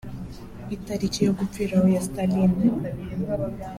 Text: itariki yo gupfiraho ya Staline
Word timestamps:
itariki 0.75 1.19
yo 1.27 1.31
gupfiraho 1.39 1.85
ya 1.95 2.01
Staline 2.07 2.57